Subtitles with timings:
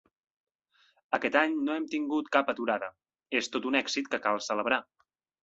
[1.17, 2.91] Aquest any no hem tingut cap aturada.
[3.43, 4.83] És tot un èxit que cal celebrar.